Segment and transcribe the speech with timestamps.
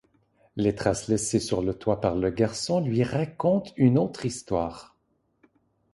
[0.55, 4.95] Les traces laissées sur le toit par le garçon lui racontent une autre histoire.